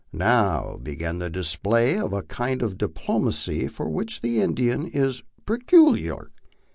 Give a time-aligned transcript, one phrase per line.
[0.11, 6.31] Now began the display of a kind of diplomacy for which the Indian is peculiar.